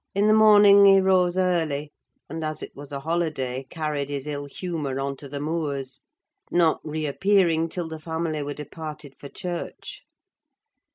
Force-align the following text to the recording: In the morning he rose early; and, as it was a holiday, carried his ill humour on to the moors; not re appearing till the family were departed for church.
In 0.15 0.25
the 0.25 0.33
morning 0.33 0.83
he 0.85 0.99
rose 0.99 1.37
early; 1.37 1.91
and, 2.27 2.43
as 2.43 2.63
it 2.63 2.75
was 2.75 2.91
a 2.91 3.01
holiday, 3.01 3.61
carried 3.69 4.09
his 4.09 4.25
ill 4.25 4.45
humour 4.45 4.99
on 4.99 5.15
to 5.17 5.29
the 5.29 5.39
moors; 5.39 6.01
not 6.49 6.79
re 6.83 7.05
appearing 7.05 7.69
till 7.69 7.87
the 7.87 7.99
family 7.99 8.41
were 8.41 8.55
departed 8.55 9.13
for 9.15 9.29
church. 9.29 10.01